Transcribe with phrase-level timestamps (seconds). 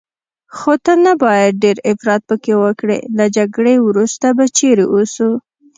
[0.57, 5.29] خو ته نه باید ډېر افراط پکې وکړې، له جګړې وروسته به چیرې اوسو؟